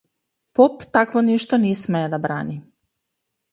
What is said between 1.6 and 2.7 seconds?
не смее да брани!